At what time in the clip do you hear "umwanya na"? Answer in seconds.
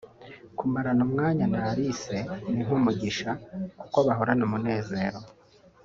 1.07-1.59